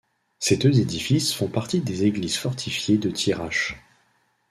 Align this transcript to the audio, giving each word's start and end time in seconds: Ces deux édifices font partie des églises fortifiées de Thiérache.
Ces 0.39 0.57
deux 0.57 0.79
édifices 0.79 1.31
font 1.31 1.47
partie 1.47 1.79
des 1.79 2.05
églises 2.05 2.35
fortifiées 2.37 2.97
de 2.97 3.11
Thiérache. 3.11 3.77